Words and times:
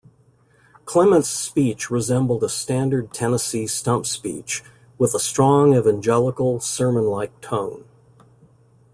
Clement's 0.85 1.29
speech 1.29 1.91
resembled 1.91 2.43
a 2.43 2.49
standard 2.49 3.13
Tennessee 3.13 3.67
stump 3.67 4.07
speech, 4.07 4.63
with 4.97 5.13
a 5.13 5.19
strong 5.19 5.75
evangelical, 5.77 6.59
sermon-like 6.59 7.39
tone. 7.39 7.85